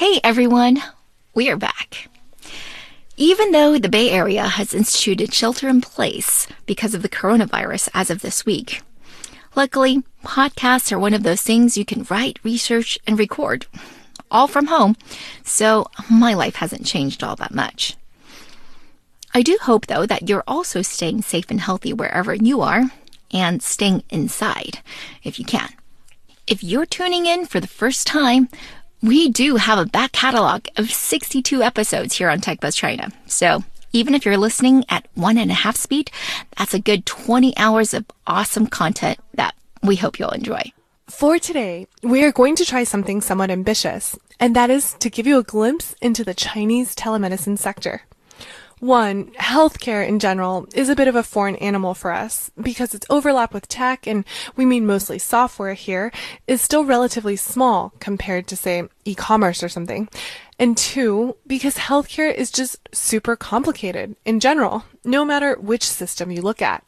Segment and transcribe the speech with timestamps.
[0.00, 0.82] Hey everyone,
[1.34, 2.08] we are back.
[3.18, 8.08] Even though the Bay Area has instituted shelter in place because of the coronavirus as
[8.08, 8.80] of this week,
[9.54, 13.66] luckily, podcasts are one of those things you can write, research, and record
[14.30, 14.96] all from home,
[15.44, 17.94] so my life hasn't changed all that much.
[19.34, 22.84] I do hope, though, that you're also staying safe and healthy wherever you are
[23.34, 24.78] and staying inside
[25.22, 25.68] if you can.
[26.46, 28.48] If you're tuning in for the first time,
[29.02, 33.10] we do have a back catalog of 62 episodes here on TechBuzz China.
[33.26, 36.10] So even if you're listening at one and a half speed,
[36.56, 40.62] that's a good 20 hours of awesome content that we hope you'll enjoy.
[41.08, 45.26] For today, we are going to try something somewhat ambitious, and that is to give
[45.26, 48.02] you a glimpse into the Chinese telemedicine sector.
[48.80, 53.06] One, healthcare in general is a bit of a foreign animal for us because its
[53.10, 54.24] overlap with tech, and
[54.56, 56.10] we mean mostly software here,
[56.46, 60.08] is still relatively small compared to, say, e-commerce or something.
[60.58, 66.40] And two, because healthcare is just super complicated in general, no matter which system you
[66.40, 66.82] look at.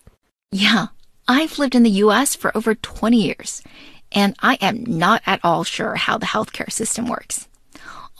[0.50, 0.86] Yeah,
[1.28, 3.62] I've lived in the US for over 20 years,
[4.10, 7.48] and I am not at all sure how the healthcare system works.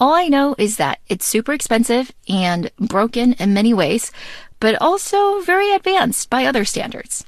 [0.03, 4.11] All I know is that it's super expensive and broken in many ways,
[4.59, 7.25] but also very advanced by other standards.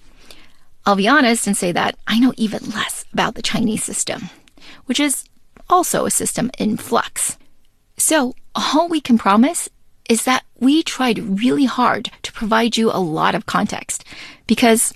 [0.84, 4.28] I'll be honest and say that I know even less about the Chinese system,
[4.86, 5.22] which is
[5.70, 7.38] also a system in flux.
[7.96, 9.68] So, all we can promise
[10.10, 14.02] is that we tried really hard to provide you a lot of context
[14.48, 14.92] because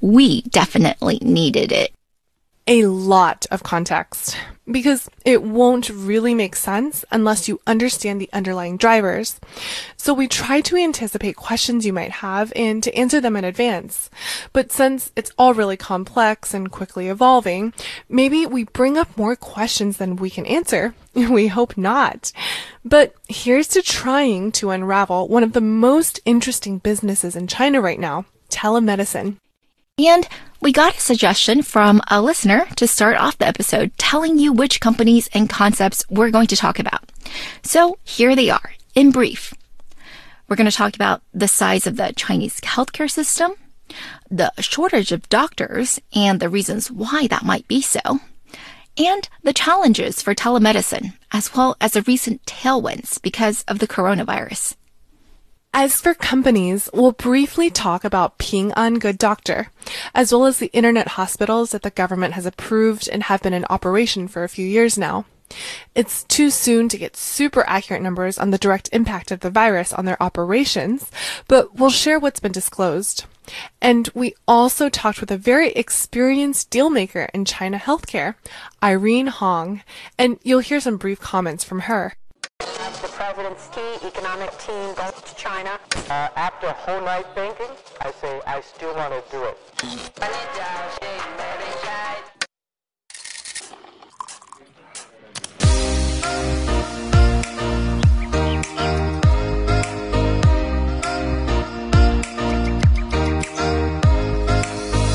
[0.00, 1.90] we definitely needed it
[2.68, 4.36] a lot of context
[4.70, 9.40] because it won't really make sense unless you understand the underlying drivers.
[9.96, 14.10] So we try to anticipate questions you might have and to answer them in advance.
[14.52, 17.72] But since it's all really complex and quickly evolving,
[18.08, 20.94] maybe we bring up more questions than we can answer.
[21.30, 22.32] We hope not.
[22.84, 27.98] But here's to trying to unravel one of the most interesting businesses in China right
[27.98, 29.36] now, telemedicine.
[29.98, 30.26] And
[30.62, 34.80] we got a suggestion from a listener to start off the episode telling you which
[34.80, 37.10] companies and concepts we're going to talk about.
[37.62, 39.52] So here they are in brief.
[40.48, 43.52] We're going to talk about the size of the Chinese healthcare system,
[44.30, 48.00] the shortage of doctors and the reasons why that might be so,
[48.96, 54.76] and the challenges for telemedicine, as well as the recent tailwinds because of the coronavirus.
[55.72, 59.68] As for companies, we'll briefly talk about Ping An Good Doctor,
[60.12, 63.64] as well as the internet hospitals that the government has approved and have been in
[63.70, 65.26] operation for a few years now.
[65.94, 69.92] It's too soon to get super accurate numbers on the direct impact of the virus
[69.92, 71.08] on their operations,
[71.46, 73.24] but we'll share what's been disclosed.
[73.80, 78.34] And we also talked with a very experienced dealmaker in China healthcare,
[78.82, 79.82] Irene Hong,
[80.18, 82.14] and you'll hear some brief comments from her
[83.20, 85.78] president's key economic team goes to China.
[86.08, 87.68] Uh, after a whole night thinking,
[88.00, 89.58] I say I still want to do it.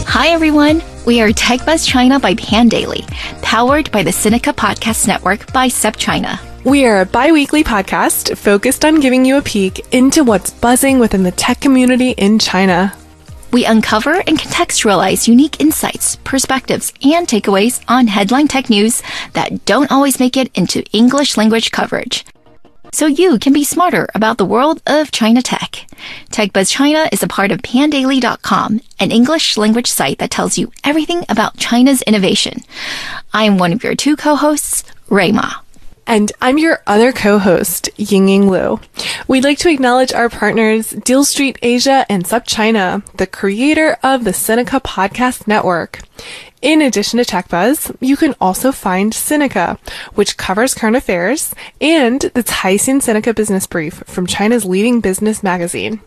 [0.07, 0.81] Hi everyone.
[1.05, 3.05] We are TechBuzz China by Pandaily,
[3.41, 6.54] powered by the Sinica Podcast Network by SupChina.
[6.65, 10.97] We are a bi weekly podcast focused on giving you a peek into what's buzzing
[10.97, 12.91] within the tech community in China.
[13.53, 19.03] We uncover and contextualize unique insights, perspectives, and takeaways on headline tech news
[19.33, 22.25] that don't always make it into English language coverage.
[22.91, 25.85] So you can be smarter about the world of China tech.
[26.31, 31.25] TechBuzz China is a part of pandaily.com, an English language site that tells you everything
[31.29, 32.63] about China's innovation.
[33.33, 35.57] I am one of your two co-hosts, Rui Ma.
[36.07, 38.79] And I'm your other co-host, Yingying Liu.
[39.27, 44.31] We'd like to acknowledge our partners, Deal Street Asia and SupChina, the creator of the
[44.31, 46.01] Sinica Podcast Network.
[46.61, 49.79] In addition to TechBuzz, you can also find Sinica,
[50.13, 56.01] which covers current affairs, and the Caixin Sinica Business Brief from China's leading business magazine.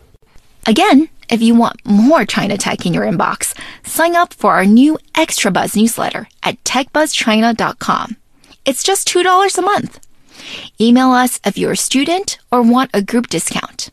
[0.65, 3.53] Again, if you want more China tech in your inbox,
[3.83, 8.17] sign up for our new Extra Buzz newsletter at techbuzzchina.com.
[8.69, 9.99] It's just $2 a month.
[10.79, 13.89] Email us if you're a student or want a group discount.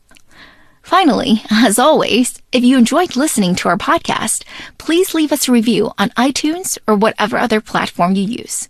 [0.83, 4.43] Finally, as always, if you enjoyed listening to our podcast,
[4.77, 8.69] please leave us a review on iTunes or whatever other platform you use.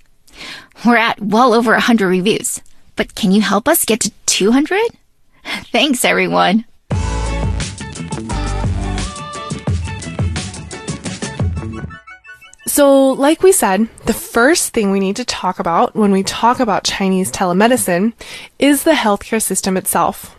[0.85, 2.61] We're at well over 100 reviews,
[2.95, 4.79] but can you help us get to 200?
[5.73, 6.63] Thanks, everyone.
[12.77, 16.59] So, like we said, the first thing we need to talk about when we talk
[16.59, 18.13] about Chinese telemedicine
[18.59, 20.35] is the healthcare system itself.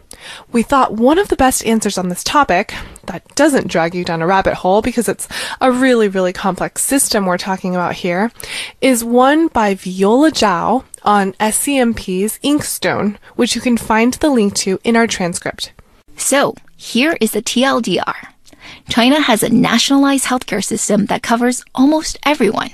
[0.53, 2.73] We thought one of the best answers on this topic,
[3.07, 5.27] that doesn't drag you down a rabbit hole because it's
[5.61, 8.31] a really, really complex system we're talking about here,
[8.81, 14.79] is one by Viola Zhao on SCMP's Inkstone, which you can find the link to
[14.85, 15.73] in our transcript.
[16.17, 18.29] So, here is the TLDR.
[18.89, 22.71] China has a nationalized healthcare system that covers almost everyone.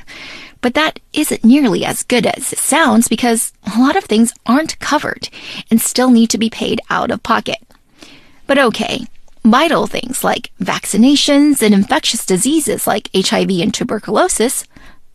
[0.60, 4.78] But that isn't nearly as good as it sounds because a lot of things aren't
[4.78, 5.28] covered
[5.70, 7.58] and still need to be paid out of pocket.
[8.46, 9.06] But okay,
[9.44, 14.66] vital things like vaccinations and infectious diseases like HIV and tuberculosis,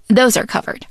[0.07, 0.85] those are covered.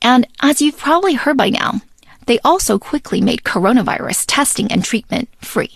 [0.00, 1.80] And as you've probably heard by now,
[2.26, 5.74] they also quickly made coronavirus testing and treatment free.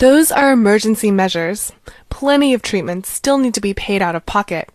[0.00, 1.72] Those are emergency measures.
[2.08, 4.70] Plenty of treatments still need to be paid out of pocket.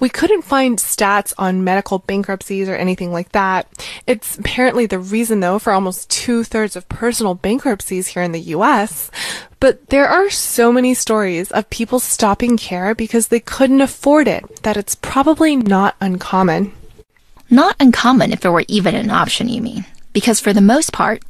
[0.00, 3.68] We couldn't find stats on medical bankruptcies or anything like that.
[4.08, 8.40] It's apparently the reason, though, for almost two thirds of personal bankruptcies here in the
[8.40, 9.12] US.
[9.60, 14.64] But there are so many stories of people stopping care because they couldn't afford it
[14.64, 16.72] that it's probably not uncommon.
[17.48, 19.84] Not uncommon if it were even an option, you mean?
[20.14, 21.22] Because for the most part,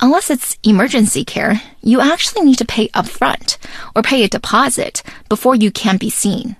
[0.00, 3.58] unless it's emergency care, you actually need to pay upfront
[3.94, 6.56] or pay a deposit before you can be seen.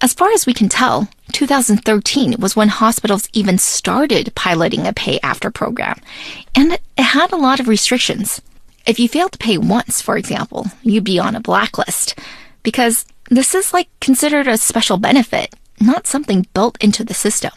[0.00, 5.20] As far as we can tell, 2013 was when hospitals even started piloting a pay
[5.22, 6.00] after program,
[6.54, 8.40] and it had a lot of restrictions.
[8.86, 12.18] If you failed to pay once, for example, you'd be on a blacklist
[12.62, 17.52] because this is like considered a special benefit, not something built into the system.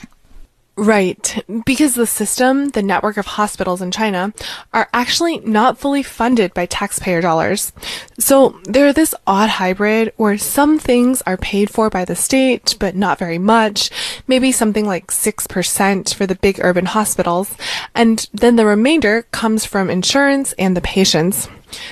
[0.77, 1.43] Right.
[1.65, 4.33] Because the system, the network of hospitals in China,
[4.73, 7.73] are actually not fully funded by taxpayer dollars.
[8.17, 12.95] So they're this odd hybrid where some things are paid for by the state, but
[12.95, 13.91] not very much.
[14.27, 17.55] Maybe something like 6% for the big urban hospitals.
[17.93, 21.49] And then the remainder comes from insurance and the patients.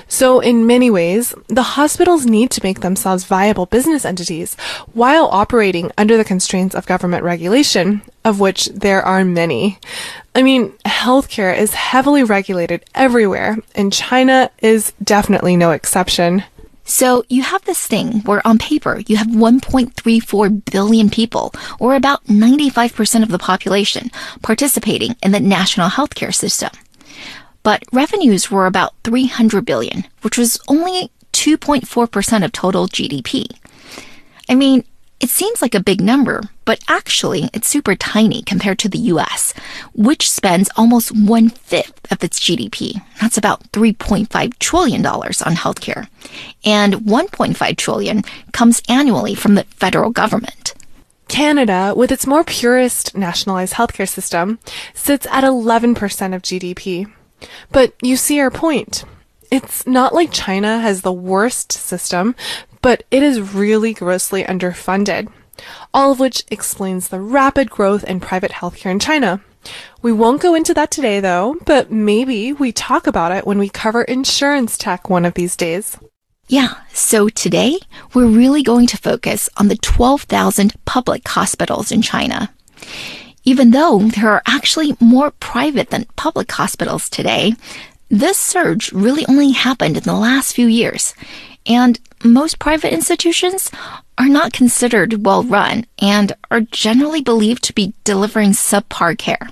[0.08, 4.56] So, in many ways, the hospitals need to make themselves viable business entities
[4.94, 9.80] while operating under the constraints of government regulation, of which there are many.
[10.36, 16.44] I mean, healthcare is heavily regulated everywhere, and China is definitely no exception.
[16.86, 22.26] So you have this thing where on paper you have 1.34 billion people, or about
[22.26, 24.10] 95% of the population,
[24.42, 26.72] participating in the national healthcare system
[27.70, 33.46] but revenues were about 300 billion, which was only 2.4% of total GDP.
[34.50, 34.84] I mean,
[35.20, 39.54] it seems like a big number, but actually it's super tiny compared to the US,
[39.94, 43.04] which spends almost one fifth of its GDP.
[43.22, 46.08] That's about $3.5 trillion on healthcare.
[46.66, 50.74] And 1.5 trillion comes annually from the federal government.
[51.28, 54.58] Canada, with its more purist nationalized healthcare system,
[54.96, 55.92] sits at 11%
[56.34, 57.06] of GDP.
[57.72, 59.04] But you see our point.
[59.52, 62.36] It's not like China has the worst system,
[62.82, 65.32] but it is really grossly underfunded.
[65.94, 69.42] All of which explains the rapid growth in private healthcare in China.
[70.02, 73.70] We won't go into that today though, but maybe we talk about it when we
[73.70, 75.98] cover insurance tech one of these days.
[76.48, 77.78] Yeah, so today
[78.14, 82.54] we're really going to focus on the 12,000 public hospitals in China
[83.50, 87.54] even though there are actually more private than public hospitals today,
[88.08, 91.16] this surge really only happened in the last few years.
[91.66, 93.72] And most private institutions
[94.20, 99.50] are not considered well run and are generally believed to be delivering subpar care.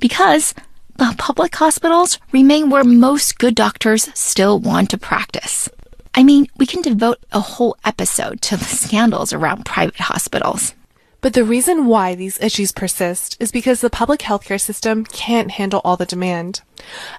[0.00, 0.54] Because
[0.96, 5.68] the public hospitals remain where most good doctors still want to practice.
[6.14, 10.72] I mean, we can devote a whole episode to the scandals around private hospitals.
[11.20, 15.80] But the reason why these issues persist is because the public healthcare system can't handle
[15.84, 16.60] all the demand.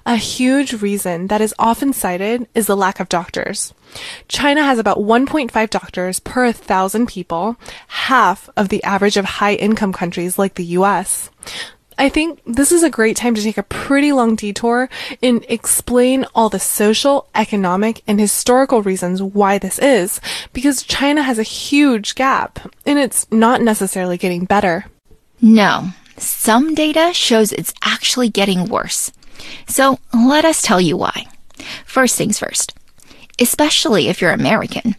[0.06, 3.74] A huge reason that is often cited is the lack of doctors.
[4.26, 7.56] China has about 1.5 doctors per 1,000 people,
[7.88, 11.28] half of the average of high income countries like the US.
[12.00, 14.88] I think this is a great time to take a pretty long detour
[15.22, 20.18] and explain all the social, economic, and historical reasons why this is,
[20.54, 24.86] because China has a huge gap, and it's not necessarily getting better.
[25.42, 29.12] No, some data shows it's actually getting worse.
[29.66, 31.26] So let us tell you why.
[31.84, 32.74] First things first,
[33.38, 34.96] especially if you're American,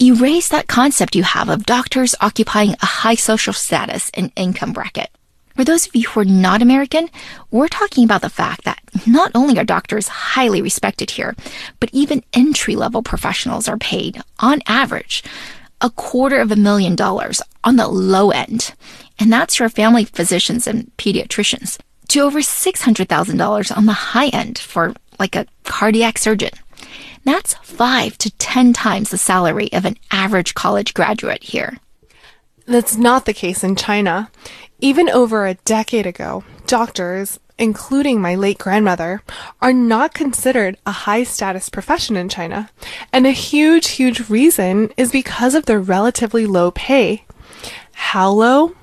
[0.00, 5.10] erase that concept you have of doctors occupying a high social status and income bracket.
[5.54, 7.08] For those of you who are not American,
[7.50, 11.36] we're talking about the fact that not only are doctors highly respected here,
[11.78, 15.22] but even entry level professionals are paid, on average,
[15.80, 18.74] a quarter of a million dollars on the low end.
[19.16, 24.92] and that's your family physicians and pediatricians, to over $600,000 on the high end for
[25.20, 26.50] like a cardiac surgeon.
[27.24, 31.78] That's five to 10 times the salary of an average college graduate here.
[32.66, 34.30] That's not the case in China.
[34.80, 39.22] Even over a decade ago, doctors, including my late grandmother,
[39.60, 42.70] are not considered a high status profession in China.
[43.12, 47.24] And a huge, huge reason is because of their relatively low pay.
[47.92, 48.74] How low?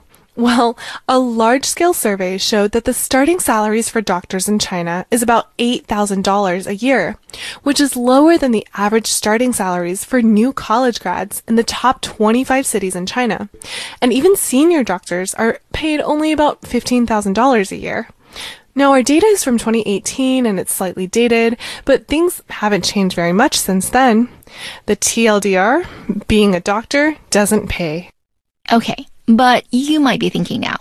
[0.41, 0.75] Well,
[1.07, 5.55] a large scale survey showed that the starting salaries for doctors in China is about
[5.59, 7.15] $8,000 a year,
[7.61, 12.01] which is lower than the average starting salaries for new college grads in the top
[12.01, 13.49] 25 cities in China.
[14.01, 18.09] And even senior doctors are paid only about $15,000 a year.
[18.73, 21.55] Now, our data is from 2018 and it's slightly dated,
[21.85, 24.27] but things haven't changed very much since then.
[24.87, 28.09] The TLDR, being a doctor, doesn't pay.
[28.73, 30.77] Okay, but you might be thinking now,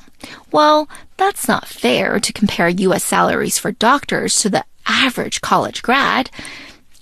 [0.53, 6.31] well, that's not fair to compare US salaries for doctors to the average college grad,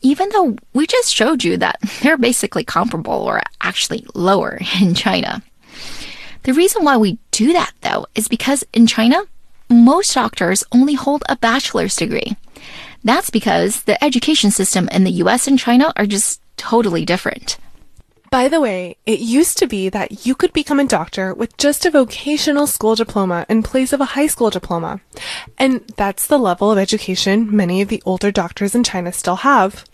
[0.02, 5.42] even though we just showed you that they're basically comparable or actually lower in China.
[6.44, 9.22] The reason why we do that, though, is because in China,
[9.68, 12.36] most doctors only hold a bachelor's degree.
[13.04, 17.58] That's because the education system in the US and China are just totally different.
[18.30, 21.86] By the way, it used to be that you could become a doctor with just
[21.86, 25.00] a vocational school diploma in place of a high school diploma.
[25.56, 29.84] And that's the level of education many of the older doctors in China still have.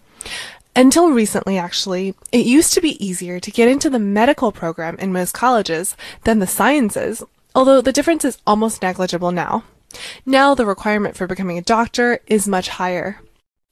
[0.74, 5.12] Until recently, actually, it used to be easier to get into the medical program in
[5.12, 7.22] most colleges than the sciences,
[7.54, 9.62] although the difference is almost negligible now.
[10.26, 13.20] Now the requirement for becoming a doctor is much higher.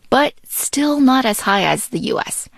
[0.08, 2.48] But still not as high as the US.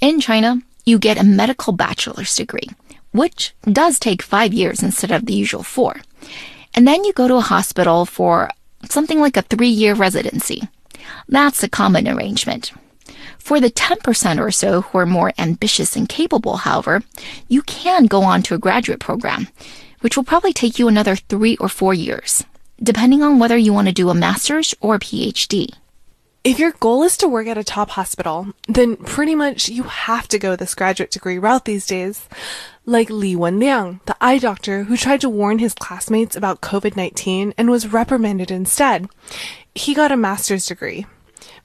[0.00, 2.68] In China, you get a medical bachelor's degree,
[3.12, 6.00] which does take five years instead of the usual four.
[6.74, 8.50] And then you go to a hospital for
[8.88, 10.68] something like a three year residency.
[11.28, 12.72] That's a common arrangement.
[13.38, 17.02] For the 10% or so who are more ambitious and capable, however,
[17.48, 19.48] you can go on to a graduate program,
[20.00, 22.44] which will probably take you another three or four years,
[22.82, 25.72] depending on whether you want to do a master's or a PhD.
[26.46, 30.28] If your goal is to work at a top hospital, then pretty much you have
[30.28, 32.28] to go this graduate degree route these days.
[32.84, 37.68] Like Li Wenliang, the eye doctor who tried to warn his classmates about COVID-19 and
[37.68, 39.08] was reprimanded instead.
[39.74, 41.04] He got a master's degree.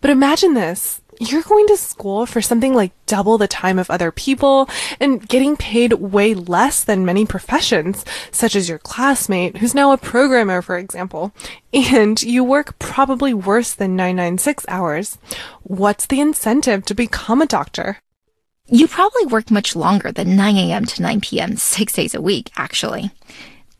[0.01, 4.11] But imagine this you're going to school for something like double the time of other
[4.11, 4.67] people
[4.99, 9.97] and getting paid way less than many professions, such as your classmate who's now a
[9.97, 11.31] programmer, for example.
[11.71, 15.19] And you work probably worse than 996 hours.
[15.61, 17.99] What's the incentive to become a doctor?
[18.67, 20.85] You probably work much longer than 9 a.m.
[20.85, 21.55] to 9 p.m.
[21.55, 23.11] six days a week, actually.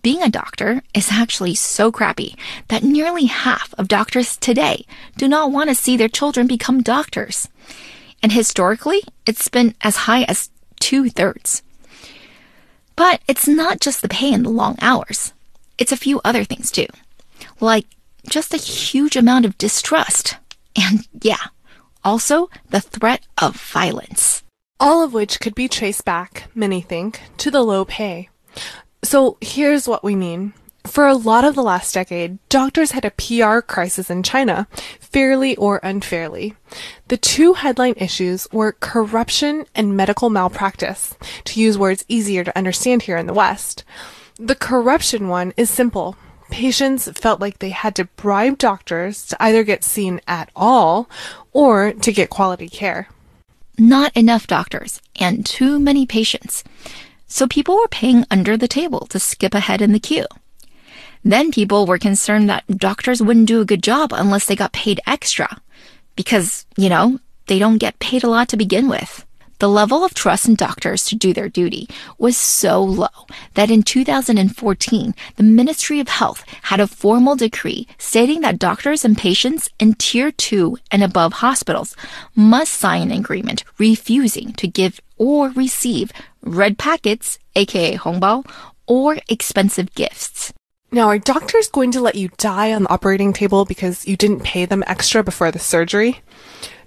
[0.02, 2.36] Being a doctor is actually so crappy
[2.70, 7.48] that nearly half of doctors today do not want to see their children become doctors.
[8.24, 11.62] And historically, it's been as high as two thirds.
[12.96, 15.34] But it's not just the pay and the long hours.
[15.78, 16.88] It's a few other things too.
[17.60, 17.86] Like
[18.28, 20.38] just a huge amount of distrust.
[20.76, 21.48] And yeah,
[22.04, 24.42] also the threat of violence.
[24.80, 28.30] All of which could be traced back, many think, to the low pay.
[29.04, 30.54] So here's what we mean.
[30.86, 34.68] For a lot of the last decade, doctors had a PR crisis in China,
[35.00, 36.56] fairly or unfairly.
[37.08, 41.16] The two headline issues were corruption and medical malpractice,
[41.46, 43.84] to use words easier to understand here in the West.
[44.38, 46.16] The corruption one is simple.
[46.50, 51.10] Patients felt like they had to bribe doctors to either get seen at all
[51.54, 53.08] or to get quality care.
[53.78, 56.64] Not enough doctors and too many patients
[57.32, 60.26] so people were paying under the table to skip ahead in the queue.
[61.24, 65.00] Then people were concerned that doctors wouldn't do a good job unless they got paid
[65.08, 65.62] extra.
[66.18, 69.26] Because, you know, they don't get paid a lot to begin with.
[69.62, 71.88] The level of trust in doctors to do their duty
[72.18, 78.42] was so low that in 2014, the Ministry of Health had a formal decree stating
[78.42, 81.96] that doctors and patients in tier 2 and above hospitals
[82.34, 88.44] must sign an agreement refusing to give or receive red packets, aka hongbao,
[88.88, 90.54] or expensive gifts.
[90.92, 94.42] Now, are doctors going to let you die on the operating table because you didn't
[94.42, 96.22] pay them extra before the surgery?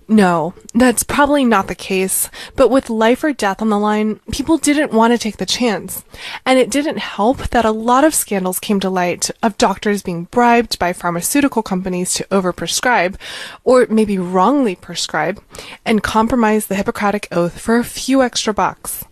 [0.07, 4.59] No, that's probably not the case, but with life or death on the line, people
[4.59, 6.05] didn't want to take the chance.
[6.45, 10.25] And it didn't help that a lot of scandals came to light of doctors being
[10.25, 13.17] bribed by pharmaceutical companies to overprescribe,
[13.65, 15.43] or maybe wrongly prescribe,
[15.87, 19.07] and compromise the Hippocratic Oath for a few extra bucks.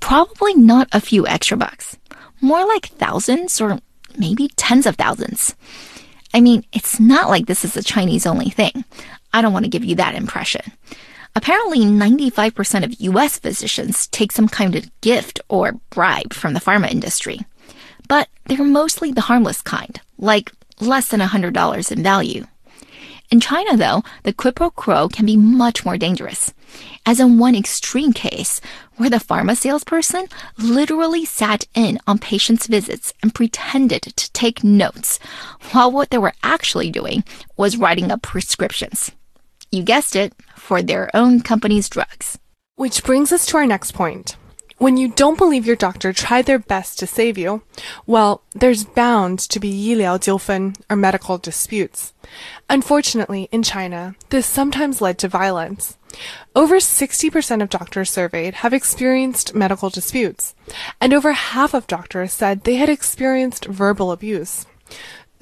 [0.00, 1.96] Probably not a few extra bucks.
[2.40, 3.80] more like thousands or
[4.18, 5.54] maybe tens of thousands.
[6.34, 8.84] I mean, it's not like this is a Chinese only thing.
[9.36, 10.62] I don't want to give you that impression.
[11.34, 16.90] Apparently, 95% of US physicians take some kind of gift or bribe from the pharma
[16.90, 17.40] industry.
[18.08, 20.50] But they're mostly the harmless kind, like
[20.80, 22.46] less than $100 in value.
[23.30, 26.54] In China, though, the quid pro quo can be much more dangerous.
[27.04, 28.62] As in one extreme case,
[28.96, 35.18] where the pharma salesperson literally sat in on patients' visits and pretended to take notes,
[35.72, 37.22] while what they were actually doing
[37.58, 39.12] was writing up prescriptions
[39.70, 42.38] you guessed it, for their own company's drugs.
[42.76, 44.36] Which brings us to our next point.
[44.78, 47.62] When you don't believe your doctor tried their best to save you,
[48.06, 52.12] well, there's bound to be yiliao jiufen or medical disputes.
[52.68, 55.96] Unfortunately, in China, this sometimes led to violence.
[56.54, 60.54] Over 60% of doctors surveyed have experienced medical disputes,
[61.00, 64.66] and over half of doctors said they had experienced verbal abuse.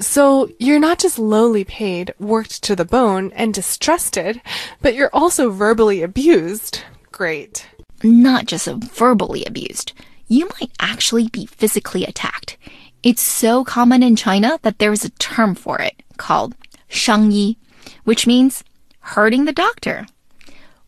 [0.01, 4.41] So you're not just lowly paid, worked to the bone, and distrusted,
[4.83, 6.83] but you're also verbally abused.
[7.13, 7.69] Great
[8.05, 9.93] not just verbally abused.
[10.29, 12.57] You might actually be physically attacked.
[13.03, 16.55] It's so common in China that there is a term for it called
[16.89, 17.57] 伤医,
[18.05, 18.65] which means
[19.01, 20.07] hurting the doctor.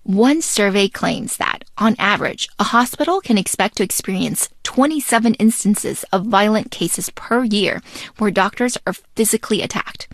[0.06, 6.26] One survey claims that, on average, a hospital can expect to experience 27 instances of
[6.26, 7.82] violent cases per year
[8.18, 10.08] where doctors are physically attacked,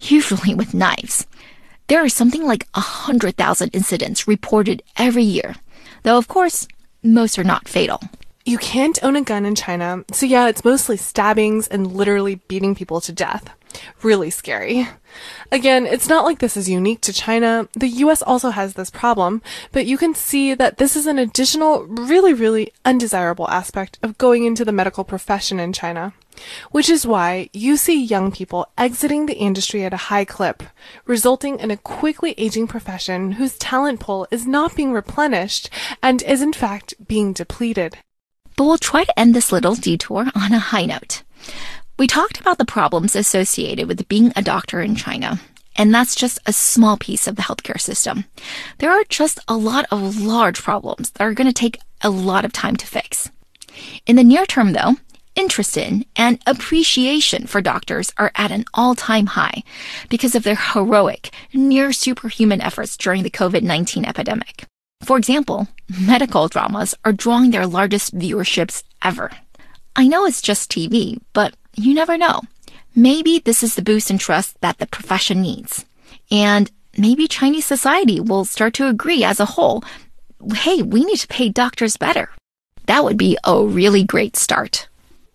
[0.00, 1.26] usually with knives.
[1.88, 5.56] There are something like 100,000 incidents reported every year
[6.04, 6.68] though of course,
[7.02, 8.00] most are not fatal.
[8.46, 12.74] You can't own a gun in China, so yeah, it's mostly stabbings and literally beating
[12.74, 13.48] people to death.
[14.02, 14.88] Really scary.
[15.52, 17.68] Again, it's not like this is unique to China.
[17.74, 21.84] The US also has this problem, but you can see that this is an additional,
[21.84, 26.12] really, really undesirable aspect of going into the medical profession in China.
[26.72, 30.64] Which is why you see young people exiting the industry at a high clip,
[31.06, 35.70] resulting in a quickly aging profession whose talent pool is not being replenished
[36.02, 37.98] and is in fact being depleted.
[38.56, 41.22] But we'll try to end this little detour on a high note.
[41.96, 45.40] We talked about the problems associated with being a doctor in China,
[45.76, 48.24] and that's just a small piece of the healthcare system.
[48.78, 52.44] There are just a lot of large problems that are going to take a lot
[52.44, 53.30] of time to fix.
[54.06, 54.96] In the near term, though,
[55.36, 59.62] interest in and appreciation for doctors are at an all-time high
[60.08, 64.64] because of their heroic, near superhuman efforts during the COVID-19 epidemic.
[65.04, 65.68] For example,
[66.00, 69.30] medical dramas are drawing their largest viewerships ever.
[69.94, 72.40] I know it's just TV, but you never know.
[72.94, 75.84] Maybe this is the boost in trust that the profession needs.
[76.30, 79.82] And maybe Chinese society will start to agree as a whole
[80.52, 82.28] hey, we need to pay doctors better.
[82.86, 84.88] That would be a really great start.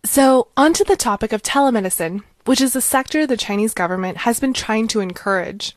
[0.06, 4.54] So, onto the topic of telemedicine, which is a sector the Chinese government has been
[4.54, 5.76] trying to encourage.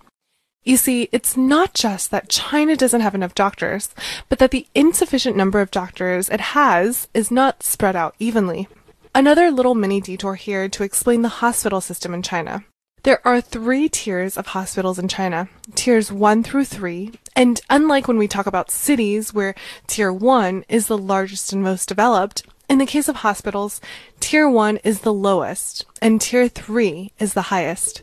[0.65, 3.91] You see, it's not just that China doesn't have enough doctors,
[4.29, 8.69] but that the insufficient number of doctors it has is not spread out evenly.
[9.15, 12.65] Another little mini detour here to explain the hospital system in China.
[13.03, 18.17] There are three tiers of hospitals in China, tiers 1 through 3, and unlike when
[18.17, 19.55] we talk about cities where
[19.87, 23.83] tier 1 is the largest and most developed, in the case of hospitals,
[24.19, 28.03] tier 1 is the lowest and tier 3 is the highest.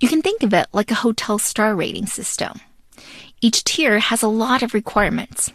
[0.00, 2.60] You can think of it like a hotel star rating system.
[3.40, 5.52] Each tier has a lot of requirements.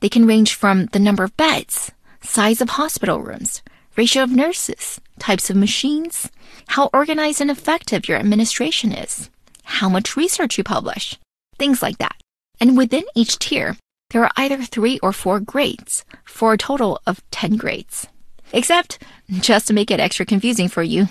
[0.00, 3.62] They can range from the number of beds, size of hospital rooms,
[3.96, 6.30] ratio of nurses, types of machines,
[6.68, 9.30] how organized and effective your administration is,
[9.64, 11.18] how much research you publish,
[11.58, 12.16] things like that.
[12.60, 13.76] And within each tier,
[14.10, 18.06] there are either three or four grades for a total of 10 grades.
[18.52, 21.08] Except, just to make it extra confusing for you,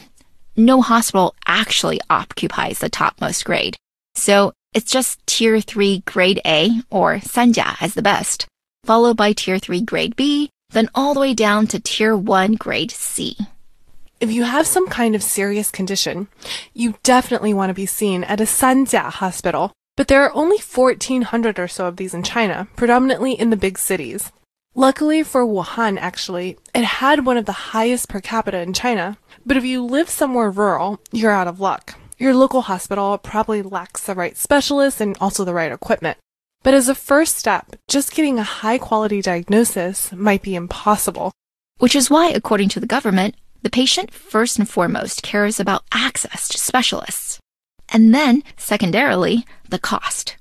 [0.55, 3.75] no hospital actually occupies the topmost grade.
[4.15, 8.47] So it's just tier 3 grade A or Sanjia as the best,
[8.85, 12.91] followed by tier 3 grade B, then all the way down to tier 1 grade
[12.91, 13.35] C.
[14.19, 16.27] If you have some kind of serious condition,
[16.75, 21.57] you definitely want to be seen at a Sanjia hospital but there are only 1,400
[21.57, 24.31] or so of these in China, predominantly in the big cities.
[24.75, 29.17] Luckily for Wuhan, actually, it had one of the highest per capita in China.
[29.45, 31.95] But if you live somewhere rural, you're out of luck.
[32.17, 36.17] Your local hospital probably lacks the right specialists and also the right equipment.
[36.65, 41.31] But as a first step, just getting a high quality diagnosis might be impossible.
[41.77, 46.47] Which is why, according to the government, the patient first and foremost cares about access
[46.49, 47.39] to specialists.
[47.89, 50.37] And then, secondarily, the cost.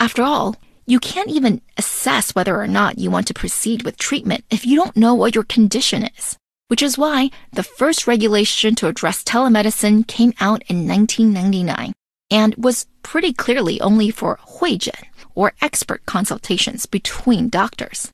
[0.00, 4.44] After all, you can't even assess whether or not you want to proceed with treatment
[4.50, 6.38] if you don't know what your condition is.
[6.68, 11.92] which is why the first regulation to address telemedicine came out in 1999
[12.30, 14.92] and was pretty clearly only for 会诊
[15.38, 18.10] or expert consultations between doctors.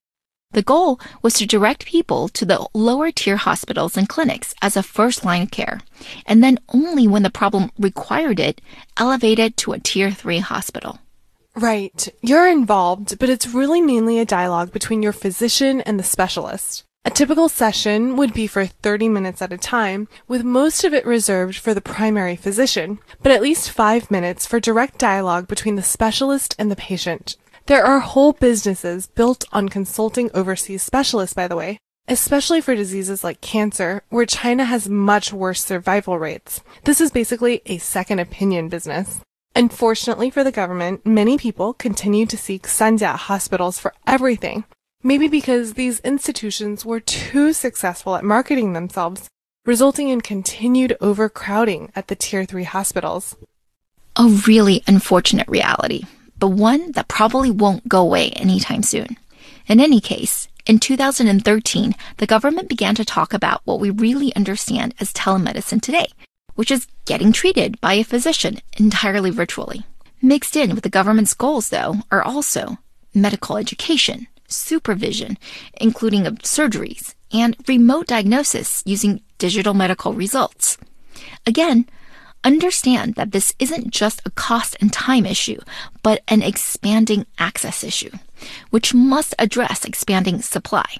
[0.52, 4.82] The goal was to direct people to the lower tier hospitals and clinics as a
[4.82, 5.80] first line care,
[6.26, 8.60] and then only when the problem required it,
[8.98, 10.98] elevate it to a tier 3 hospital.
[11.56, 12.08] Right.
[12.20, 16.84] You're involved, but it's really mainly a dialogue between your physician and the specialist.
[17.06, 21.04] A typical session would be for 30 minutes at a time, with most of it
[21.04, 25.82] reserved for the primary physician, but at least five minutes for direct dialogue between the
[25.82, 27.36] specialist and the patient.
[27.66, 33.22] There are whole businesses built on consulting overseas specialists, by the way, especially for diseases
[33.22, 36.62] like cancer, where China has much worse survival rates.
[36.84, 39.20] This is basically a second opinion business.
[39.54, 44.64] Unfortunately for the government, many people continue to seek Sanjia hospitals for everything.
[45.04, 49.28] Maybe because these institutions were too successful at marketing themselves,
[49.64, 53.36] resulting in continued overcrowding at the tier 3 hospitals.
[54.16, 56.04] A really unfortunate reality
[56.38, 59.16] but one that probably won't go away anytime soon.
[59.66, 64.94] In any case, in 2013, the government began to talk about what we really understand
[65.00, 66.06] as telemedicine today,
[66.54, 69.84] which is getting treated by a physician entirely virtually.
[70.20, 72.78] Mixed in with the government's goals, though, are also
[73.14, 75.38] medical education, supervision,
[75.80, 80.78] including of surgeries, and remote diagnosis using digital medical results.
[81.46, 81.86] Again,
[82.44, 85.58] understand that this isn't just a cost and time issue,
[86.02, 88.10] but an expanding access issue,
[88.70, 90.96] which must address expanding supply.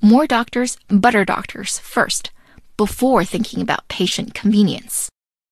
[0.00, 2.30] More doctors, better doctors first,
[2.76, 5.08] before thinking about patient convenience.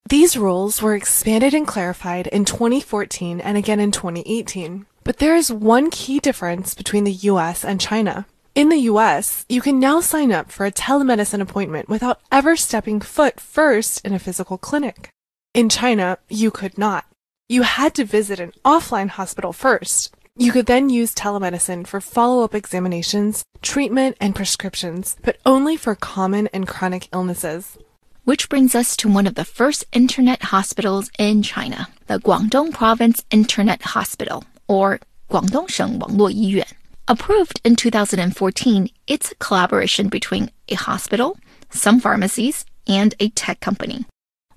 [0.09, 4.85] These rules were expanded and clarified in 2014 and again in 2018.
[5.05, 8.27] But there is one key difference between the US and China.
[8.55, 13.01] In the US, you can now sign up for a telemedicine appointment without ever stepping
[13.01, 15.09] foot first in a physical clinic.
[15.55, 17.07] In China, you could not.
[17.49, 20.15] You had to visit an offline hospital first.
[20.37, 25.95] You could then use telemedicine for follow up examinations, treatment, and prescriptions, but only for
[25.95, 27.77] common and chronic illnesses.
[28.25, 33.25] Which brings us to one of the first internet hospitals in China, the Guangdong Province
[33.31, 36.73] Internet Hospital, or Guangdong Sheng Wangluo Yiyuan.
[37.09, 41.37] Approved in 2014, it's a collaboration between a hospital,
[41.71, 44.07] some pharmacies, and a tech company.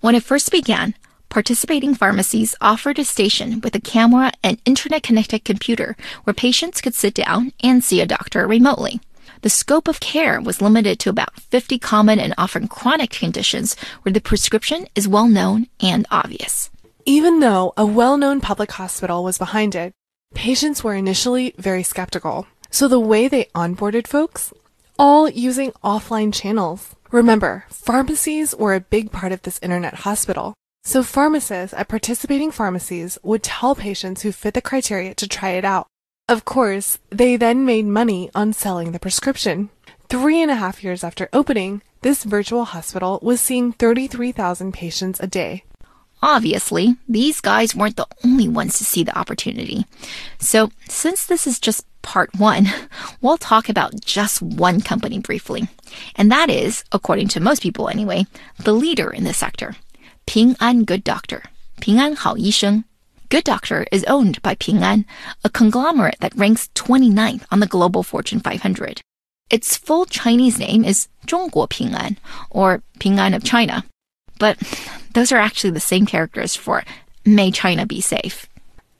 [0.02, 0.94] When it first began,
[1.30, 6.94] participating pharmacies offered a station with a camera and internet connected computer where patients could
[6.94, 9.02] sit down and see a doctor remotely.
[9.41, 14.13] The scope of care was limited to about 50 common and often chronic conditions where
[14.13, 16.70] the prescription is well known and obvious.
[17.08, 19.94] Even though a well known public hospital was behind it,
[20.34, 22.48] patients were initially very skeptical.
[22.72, 24.52] So the way they onboarded folks,
[24.98, 26.96] all using offline channels.
[27.12, 30.56] Remember, pharmacies were a big part of this internet hospital.
[30.84, 35.63] So pharmacists at participating pharmacies would tell patients who fit the criteria to try it
[35.63, 35.86] out.
[36.28, 39.70] Of course, they then made money on selling the prescription.
[40.10, 45.28] Three and a half years after opening, this virtual hospital was seeing 33,000 patients a
[45.28, 45.63] day.
[46.21, 49.86] Obviously, these guys weren't the only ones to see the opportunity.
[50.39, 52.67] So, since this is just part one,
[53.21, 55.67] we'll talk about just one company briefly.
[56.15, 58.25] And that is, according to most people anyway,
[58.58, 59.75] the leader in the sector,
[60.25, 61.43] Ping An Good Doctor,
[61.82, 62.86] Ping An Hao Yisheng.
[63.30, 65.06] Good Doctor is owned by Ping An,
[65.43, 69.01] a conglomerate that ranks 29th on the global Fortune 500.
[69.49, 72.17] Its full Chinese name is Zhongguo Ping An,
[72.49, 73.84] or Ping An of China.
[74.39, 74.58] But
[75.13, 76.84] those are actually the same characters for
[77.26, 78.48] May China Be Safe.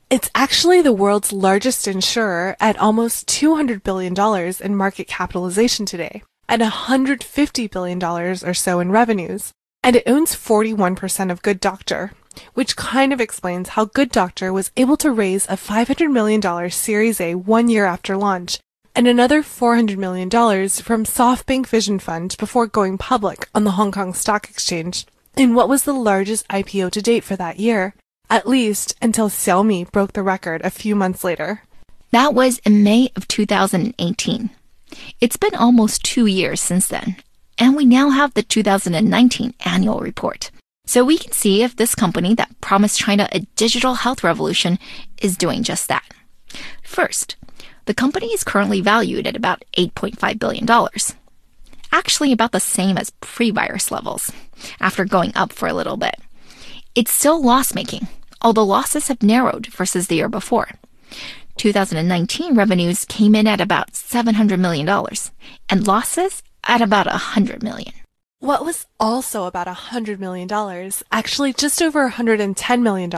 [0.08, 4.14] It's actually the world's largest insurer at almost $200 billion
[4.60, 9.52] in market capitalization today, and $150 billion or so in revenues.
[9.82, 12.12] And it owns 41% of Good Doctor,
[12.54, 17.20] which kind of explains how Good Doctor was able to raise a $500 million Series
[17.20, 18.58] A one year after launch
[18.96, 24.14] and another $400 million from SoftBank Vision Fund before going public on the Hong Kong
[24.14, 25.04] Stock Exchange
[25.36, 27.94] in what was the largest IPO to date for that year
[28.28, 31.62] at least until Xiaomi broke the record a few months later.
[32.10, 34.50] That was in May of 2018.
[35.20, 37.16] It's been almost two years since then,
[37.58, 40.50] and we now have the 2019 annual report.
[40.86, 44.78] So we can see if this company that promised China a digital health revolution
[45.20, 46.04] is doing just that.
[46.84, 47.36] First,
[47.86, 50.66] the company is currently valued at about $8.5 billion.
[51.92, 54.32] Actually, about the same as pre virus levels,
[54.80, 56.16] after going up for a little bit.
[56.94, 58.08] It's still loss making,
[58.40, 60.68] although losses have narrowed versus the year before.
[61.56, 64.88] 2019 revenues came in at about $700 million,
[65.68, 67.92] and losses at about a hundred million.
[68.38, 70.48] What was also about $100 million,
[71.10, 73.10] actually just over $110 million,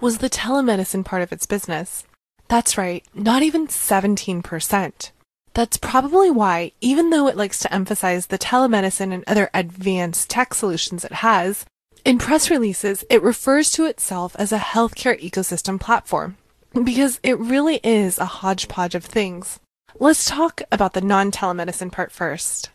[0.00, 2.04] was the telemedicine part of its business.
[2.48, 5.10] That's right, not even 17%.
[5.54, 10.54] That's probably why, even though it likes to emphasize the telemedicine and other advanced tech
[10.54, 11.64] solutions it has,
[12.04, 16.36] in press releases it refers to itself as a healthcare ecosystem platform.
[16.72, 19.58] Because it really is a hodgepodge of things.
[19.98, 22.70] Let's talk about the non telemedicine part first.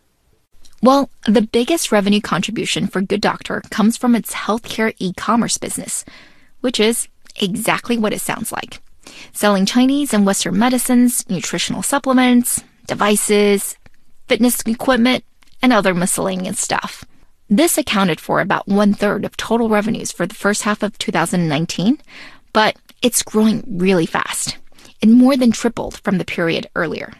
[0.81, 6.03] Well, the biggest revenue contribution for Good Doctor comes from its healthcare e commerce business,
[6.59, 7.07] which is
[7.37, 8.81] exactly what it sounds like
[9.33, 13.75] selling Chinese and Western medicines, nutritional supplements, devices,
[14.27, 15.23] fitness equipment,
[15.61, 17.05] and other miscellaneous stuff.
[17.49, 21.99] This accounted for about one third of total revenues for the first half of 2019,
[22.53, 24.57] but it's growing really fast.
[25.01, 27.13] It more than tripled from the period earlier.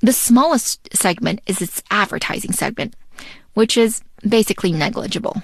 [0.00, 2.96] The smallest segment is its advertising segment,
[3.54, 5.42] which is basically negligible.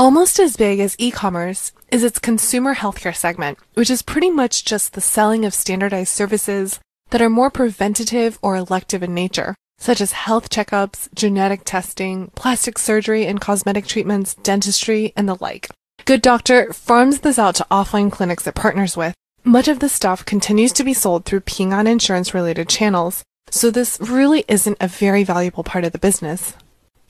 [0.00, 4.64] Almost as big as e commerce is its consumer healthcare segment, which is pretty much
[4.64, 10.00] just the selling of standardized services that are more preventative or elective in nature, such
[10.00, 15.68] as health checkups, genetic testing, plastic surgery and cosmetic treatments, dentistry, and the like.
[16.06, 19.14] Good Doctor farms this out to offline clinics it partners with.
[19.44, 23.70] Much of the stuff continues to be sold through Ping An insurance related channels, so
[23.70, 26.54] this really isn't a very valuable part of the business.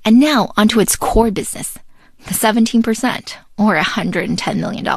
[0.04, 1.78] And now onto its core business,
[2.26, 4.88] 17%, or $110 million.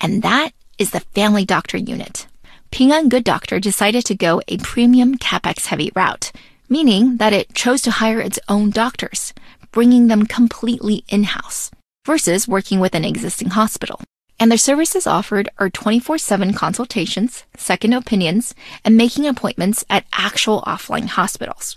[0.00, 2.26] And that is the Family Doctor Unit.
[2.70, 6.32] Ping An Good Doctor decided to go a premium capex heavy route,
[6.68, 9.34] meaning that it chose to hire its own doctors,
[9.72, 11.70] bringing them completely in house,
[12.06, 14.00] versus working with an existing hospital.
[14.40, 20.62] And their services offered are 24 7 consultations, second opinions, and making appointments at actual
[20.62, 21.76] offline hospitals.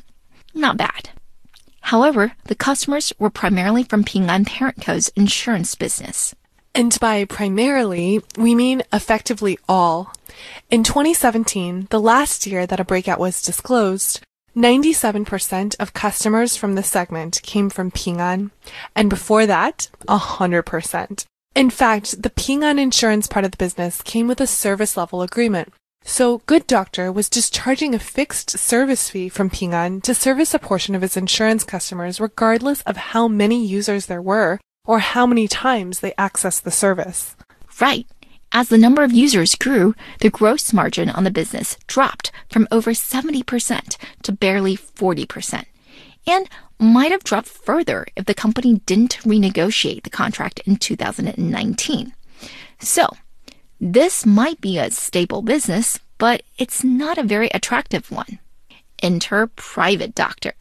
[0.53, 1.09] Not bad.
[1.89, 6.33] However, the customers were primarily from Ping An Parent Co.'s insurance business.
[6.73, 10.11] And by primarily, we mean effectively all.
[10.71, 14.21] In 2017, the last year that a breakout was disclosed,
[14.55, 18.49] 97% of customers from the segment came from Ping An,
[18.95, 21.25] and before that, 100%.
[21.53, 25.21] In fact, the Ping An insurance part of the business came with a service level
[25.21, 25.71] agreement.
[26.07, 30.53] So Good Doctor was just charging a fixed service fee from Ping An to service
[30.53, 35.25] a portion of its insurance customers regardless of how many users there were or how
[35.25, 37.35] many times they accessed the service.
[37.81, 38.07] Right.
[38.51, 42.91] As the number of users grew, the gross margin on the business dropped from over
[42.91, 45.65] 70% to barely 40%,
[46.27, 46.47] and
[46.79, 52.13] might have dropped further if the company didn't renegotiate the contract in 2019.
[52.79, 53.09] So,
[53.84, 58.38] this might be a stable business, but it's not a very attractive one.
[59.02, 60.52] Enter Private Doctor,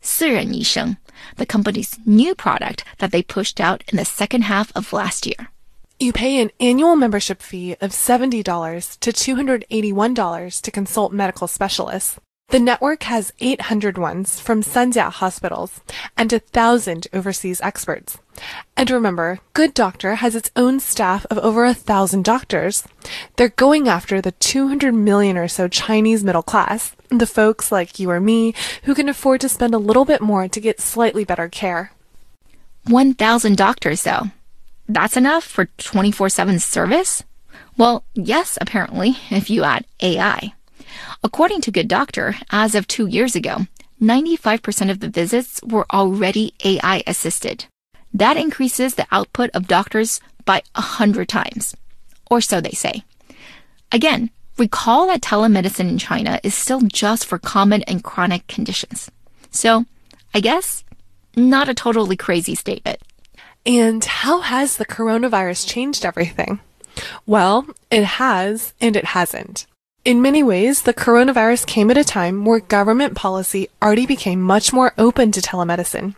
[0.00, 0.96] 私人医生,
[1.36, 5.48] the company's new product that they pushed out in the second half of last year.
[5.98, 8.44] You pay an annual membership fee of $70
[9.00, 12.20] to $281 to consult medical specialists.
[12.53, 15.81] The network has 800 ones from Sanjia hospitals
[16.15, 18.19] and 1,000 overseas experts.
[18.77, 22.83] And remember, Good Doctor has its own staff of over a thousand doctors.
[23.37, 28.11] They're going after the 200 million or so Chinese middle class, the folks like you
[28.11, 31.49] or me who can afford to spend a little bit more to get slightly better
[31.49, 31.91] care.
[32.85, 34.25] 1,000 doctors, though.
[34.87, 37.23] That's enough for 24 7 service?
[37.77, 40.53] Well, yes, apparently, if you add AI.
[41.23, 43.67] According to Good Doctor, as of two years ago,
[44.01, 47.65] 95% of the visits were already AI assisted.
[48.13, 51.75] That increases the output of doctors by 100 times.
[52.29, 53.03] Or so they say.
[53.91, 59.09] Again, recall that telemedicine in China is still just for common and chronic conditions.
[59.51, 59.85] So,
[60.33, 60.83] I guess,
[61.35, 62.99] not a totally crazy statement.
[63.65, 66.59] And how has the coronavirus changed everything?
[67.25, 69.65] Well, it has and it hasn't.
[70.05, 74.73] In many ways, the coronavirus came at a time where government policy already became much
[74.73, 76.15] more open to telemedicine.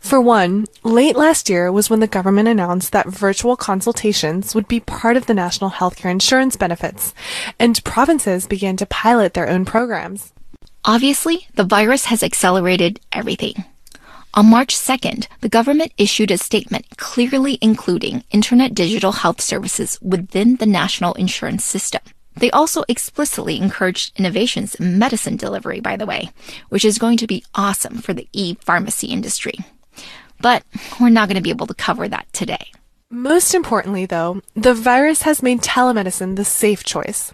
[0.00, 4.80] For one, late last year was when the government announced that virtual consultations would be
[4.80, 7.14] part of the national healthcare insurance benefits,
[7.60, 10.32] and provinces began to pilot their own programs.
[10.84, 13.64] Obviously, the virus has accelerated everything.
[14.34, 20.56] On March 2nd, the government issued a statement clearly including internet digital health services within
[20.56, 22.02] the national insurance system.
[22.36, 26.30] They also explicitly encouraged innovations in medicine delivery, by the way,
[26.68, 29.58] which is going to be awesome for the e pharmacy industry.
[30.40, 30.64] But
[31.00, 32.72] we're not going to be able to cover that today.
[33.10, 37.32] Most importantly, though, the virus has made telemedicine the safe choice.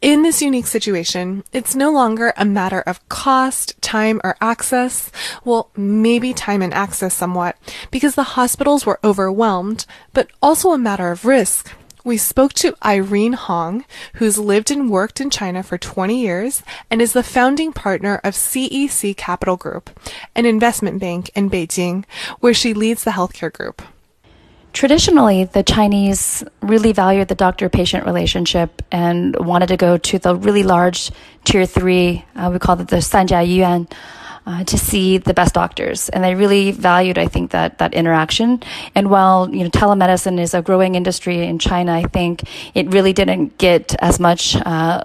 [0.00, 5.10] In this unique situation, it's no longer a matter of cost, time, or access.
[5.44, 7.56] Well, maybe time and access somewhat,
[7.90, 11.72] because the hospitals were overwhelmed, but also a matter of risk.
[12.08, 17.02] We spoke to Irene Hong, who's lived and worked in China for 20 years and
[17.02, 19.90] is the founding partner of CEC Capital Group,
[20.34, 22.06] an investment bank in Beijing,
[22.40, 23.82] where she leads the healthcare group.
[24.72, 30.34] Traditionally, the Chinese really valued the doctor patient relationship and wanted to go to the
[30.34, 31.10] really large
[31.44, 33.86] tier three, uh, we call it the Sanjia Yuan,
[34.48, 36.08] uh, to see the best doctors.
[36.08, 38.62] And they really valued, I think, that, that interaction.
[38.94, 43.12] And while, you know, telemedicine is a growing industry in China, I think it really
[43.12, 45.04] didn't get as much uh,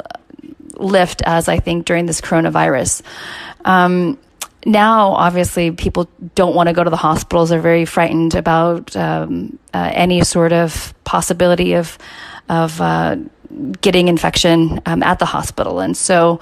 [0.77, 3.01] lift as I think during this coronavirus.
[3.65, 4.17] Um,
[4.65, 7.49] now, obviously, people don't want to go to the hospitals.
[7.49, 11.97] They're very frightened about um, uh, any sort of possibility of
[12.49, 13.17] of uh,
[13.81, 16.39] getting infection um, at the hospital, and so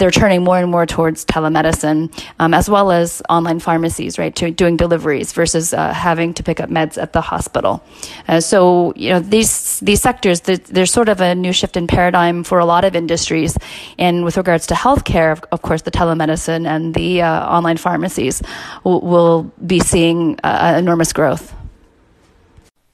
[0.00, 4.50] they're turning more and more towards telemedicine, um, as well as online pharmacies, right, to
[4.50, 7.82] doing deliveries versus uh, having to pick up meds at the hospital.
[8.26, 12.42] Uh, so, you know, these these sectors, there's sort of a new shift in paradigm
[12.44, 13.58] for a lot of industries.
[13.98, 18.42] And with regards to healthcare, of, of course, the telemedicine and the uh, online pharmacies
[18.84, 21.54] will, will be seeing uh, enormous growth.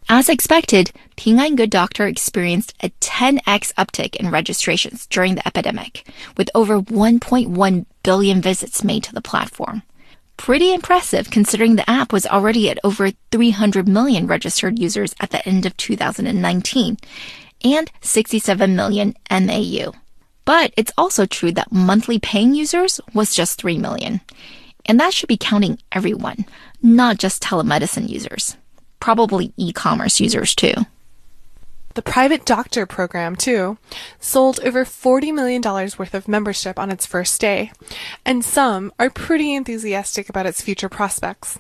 [0.09, 6.07] As expected, Ping An Good Doctor experienced a 10x uptick in registrations during the epidemic,
[6.37, 9.83] with over 1.1 billion visits made to the platform.
[10.37, 15.47] Pretty impressive considering the app was already at over 300 million registered users at the
[15.49, 16.99] end of 2019
[17.65, 19.93] and 67 million MAU.
[20.45, 24.21] But it's also true that monthly paying users was just 3 million.
[24.85, 26.45] And that should be counting everyone,
[26.83, 28.57] not just telemedicine users
[29.07, 30.75] probably e commerce users too.
[31.97, 33.79] The private doctor program, too,
[34.21, 37.73] sold over $40 million worth of membership on its first day,
[38.23, 41.59] and some are pretty enthusiastic about its future prospects.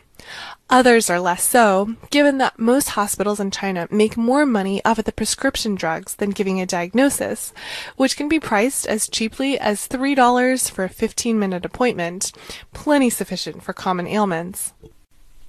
[0.68, 5.06] Others are less so, given that most hospitals in China make more money off of
[5.06, 7.54] the prescription drugs than giving a diagnosis,
[7.96, 12.30] which can be priced as cheaply as $3 for a 15 minute appointment,
[12.74, 14.74] plenty sufficient for common ailments.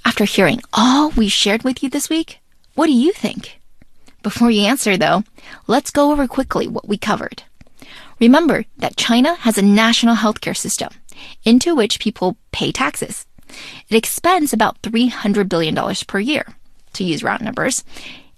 [0.05, 2.39] After hearing all we shared with you this week,
[2.75, 3.59] what do you think?
[4.27, 5.23] Before you answer, though,
[5.67, 7.43] let's go over quickly what we covered.
[8.19, 10.89] Remember that China has a national healthcare system
[11.45, 13.25] into which people pay taxes.
[13.87, 15.73] It expends about $300 billion
[16.05, 16.45] per year,
[16.91, 17.85] to use round numbers,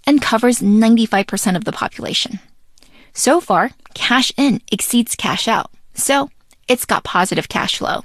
[0.06, 2.40] and covers 95% of the population.
[3.14, 6.30] So far, cash in exceeds cash out, so
[6.68, 8.04] it's got positive cash flow.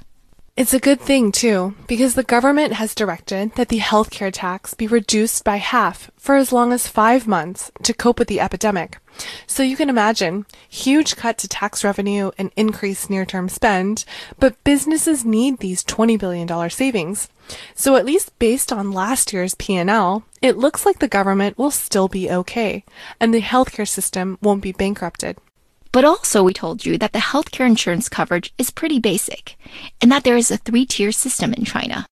[0.57, 4.87] It's a good thing, too, because the government has directed that the healthcare tax be
[4.87, 8.99] reduced by half for as long as five months to cope with the epidemic.
[9.47, 14.05] So you can imagine, huge cut to tax revenue and increased near-term spend,
[14.39, 17.27] but businesses need these $20 billion savings.
[17.73, 22.07] So at least based on last year's P&L, it looks like the government will still
[22.07, 22.85] be okay,
[23.19, 25.37] and the healthcare system won't be bankrupted.
[25.95, 29.55] But also, we told you that the healthcare insurance coverage is pretty basic
[30.01, 32.05] and that there is a three tier system in China.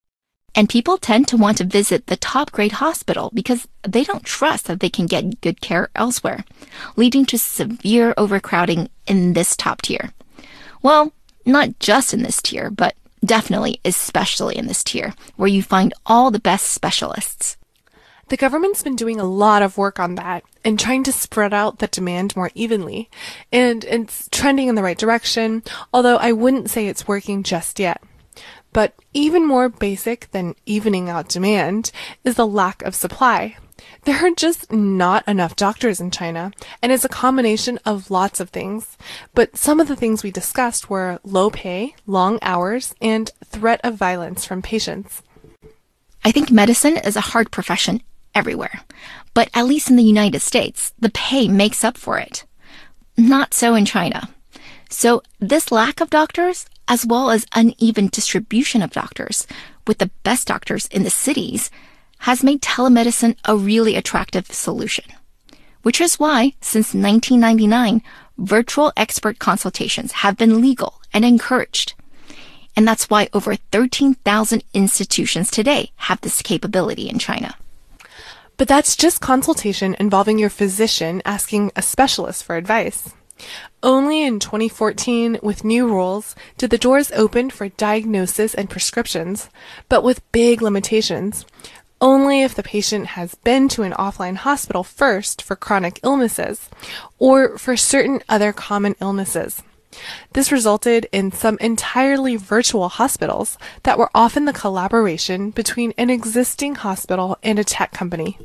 [0.55, 4.67] And people tend to want to visit the top grade hospital because they don't trust
[4.67, 6.45] that they can get good care elsewhere,
[6.95, 10.13] leading to severe overcrowding in this top tier.
[10.81, 11.11] Well,
[11.45, 16.31] not just in this tier, but definitely especially in this tier, where you find all
[16.31, 17.57] the best specialists.
[18.29, 21.79] The government's been doing a lot of work on that and trying to spread out
[21.79, 23.09] the demand more evenly.
[23.51, 25.61] And it's trending in the right direction,
[25.93, 28.01] although I wouldn't say it's working just yet.
[28.71, 31.91] But even more basic than evening out demand
[32.23, 33.57] is the lack of supply.
[34.05, 38.49] There are just not enough doctors in China, and it's a combination of lots of
[38.49, 38.97] things.
[39.33, 43.95] But some of the things we discussed were low pay, long hours, and threat of
[43.95, 45.21] violence from patients.
[46.25, 48.01] I think medicine is a hard profession
[48.35, 48.81] everywhere.
[49.33, 52.45] But at least in the United States, the pay makes up for it.
[53.17, 54.29] Not so in China.
[54.89, 59.47] So this lack of doctors, as well as uneven distribution of doctors,
[59.87, 61.71] with the best doctors in the cities,
[62.19, 65.05] has made telemedicine a really attractive solution.
[65.81, 68.01] Which is why, since 1999,
[68.37, 71.93] virtual expert consultations have been legal and encouraged.
[72.75, 77.55] And that's why over 13,000 institutions today have this capability in China.
[78.57, 83.13] But that's just consultation involving your physician asking a specialist for advice.
[83.81, 89.49] Only in 2014, with new rules, did the doors open for diagnosis and prescriptions,
[89.89, 91.45] but with big limitations.
[92.03, 96.69] only if the patient has been to an offline hospital first for chronic illnesses
[97.17, 99.63] or for certain other common illnesses.
[100.33, 106.75] This resulted in some entirely virtual hospitals that were often the collaboration between an existing
[106.75, 108.37] hospital and a tech company.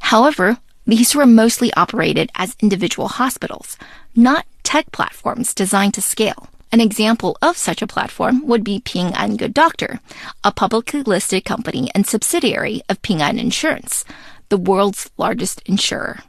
[0.00, 3.78] However, these were mostly operated as individual hospitals,
[4.16, 6.48] not tech platforms designed to scale.
[6.72, 10.00] An example of such a platform would be Ping An Good Doctor,
[10.42, 14.04] a publicly listed company and subsidiary of Ping An Insurance,
[14.48, 16.20] the world's largest insurer.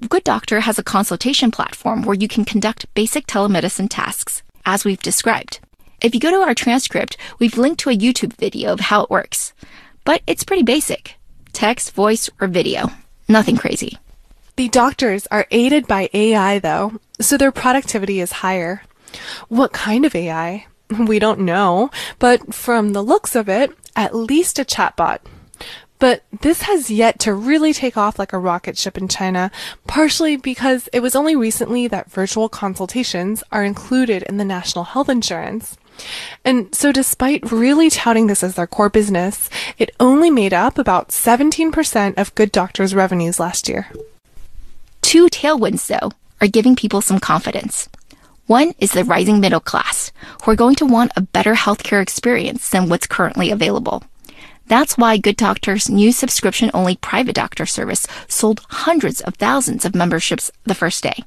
[0.00, 5.00] Good Doctor has a consultation platform where you can conduct basic telemedicine tasks, as we've
[5.00, 5.58] described.
[6.02, 9.10] If you go to our transcript, we've linked to a YouTube video of how it
[9.10, 9.54] works.
[10.04, 11.16] But it's pretty basic
[11.54, 12.90] text, voice, or video.
[13.26, 13.96] Nothing crazy.
[14.56, 18.82] The doctors are aided by AI, though, so their productivity is higher.
[19.48, 20.66] What kind of AI?
[20.98, 25.20] We don't know, but from the looks of it, at least a chatbot.
[25.98, 29.50] But this has yet to really take off like a rocket ship in China,
[29.86, 35.08] partially because it was only recently that virtual consultations are included in the national health
[35.08, 35.76] insurance.
[36.44, 41.08] And so despite really touting this as their core business, it only made up about
[41.08, 43.88] 17% of Good Doctor's revenues last year.
[45.00, 47.88] Two tailwinds, though, are giving people some confidence.
[48.46, 52.68] One is the rising middle class, who are going to want a better healthcare experience
[52.68, 54.04] than what's currently available.
[54.68, 59.94] That's why Good Doctor's new subscription only private doctor service sold hundreds of thousands of
[59.94, 61.22] memberships the first day.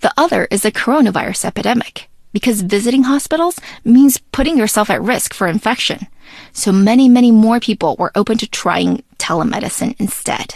[0.00, 5.46] The other is the coronavirus epidemic, because visiting hospitals means putting yourself at risk for
[5.46, 6.06] infection.
[6.52, 10.54] So many, many more people were open to trying telemedicine instead.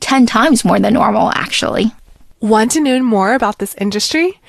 [0.00, 1.92] 10 times more than normal, actually.
[2.40, 4.40] Want to know more about this industry?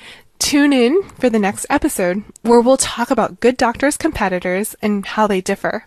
[0.42, 5.26] Tune in for the next episode where we'll talk about Good Doctor's competitors and how
[5.28, 5.86] they differ.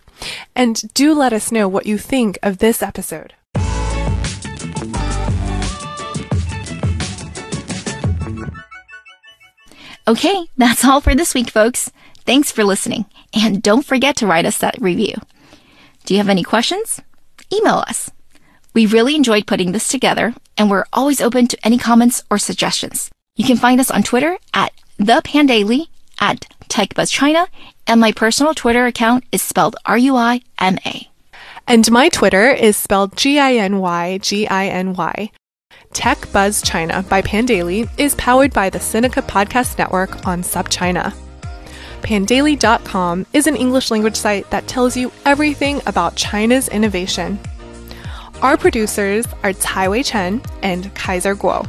[0.56, 3.34] And do let us know what you think of this episode.
[10.08, 11.92] Okay, that's all for this week, folks.
[12.24, 13.04] Thanks for listening.
[13.34, 15.14] And don't forget to write us that review.
[16.06, 17.00] Do you have any questions?
[17.52, 18.10] Email us.
[18.74, 23.10] We really enjoyed putting this together, and we're always open to any comments or suggestions.
[23.36, 27.46] You can find us on Twitter at the Pandaily, at TechBuzzChina,
[27.86, 31.10] and my personal Twitter account is spelled R-U-I-M-A.
[31.66, 35.30] And my Twitter is spelled G I N Y G I N Y.
[35.92, 41.14] Tech Buzz China by Pandaily is powered by the Sinica Podcast Network on SupChina.
[42.00, 47.38] Pandaily.com is an English language site that tells you everything about China's innovation.
[48.40, 51.68] Our producers are Tai Wei Chen and Kaiser Kuo.